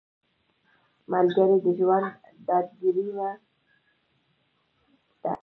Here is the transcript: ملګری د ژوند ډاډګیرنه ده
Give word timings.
ملګری 1.11 1.57
د 1.63 1.65
ژوند 1.77 2.07
ډاډګیرنه 2.47 3.29
ده 5.23 5.33